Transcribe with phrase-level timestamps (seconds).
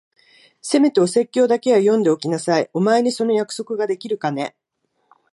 [0.63, 2.67] せめてお説教だけは読んでおきなさい。
[2.73, 4.55] お前にその約束ができるかね？